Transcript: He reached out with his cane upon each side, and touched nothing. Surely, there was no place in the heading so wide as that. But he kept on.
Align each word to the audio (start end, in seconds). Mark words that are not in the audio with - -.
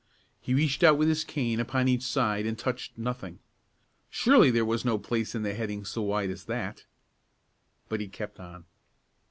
He 0.39 0.55
reached 0.55 0.81
out 0.83 0.97
with 0.97 1.07
his 1.07 1.23
cane 1.23 1.59
upon 1.59 1.87
each 1.87 2.01
side, 2.01 2.47
and 2.47 2.57
touched 2.57 2.97
nothing. 2.97 3.37
Surely, 4.09 4.49
there 4.49 4.65
was 4.65 4.83
no 4.83 4.97
place 4.97 5.35
in 5.35 5.43
the 5.43 5.53
heading 5.53 5.85
so 5.85 6.01
wide 6.01 6.31
as 6.31 6.45
that. 6.45 6.85
But 7.87 7.99
he 8.01 8.07
kept 8.07 8.39
on. 8.39 8.65